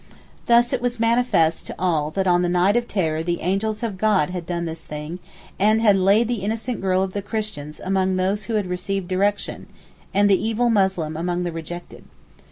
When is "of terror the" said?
2.75-3.41